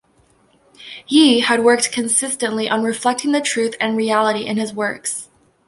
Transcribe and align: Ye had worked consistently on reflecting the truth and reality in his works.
Ye 1.07 1.41
had 1.41 1.63
worked 1.63 1.91
consistently 1.91 2.67
on 2.67 2.81
reflecting 2.83 3.33
the 3.33 3.39
truth 3.39 3.75
and 3.79 3.95
reality 3.95 4.47
in 4.47 4.57
his 4.57 4.73
works. 4.73 5.29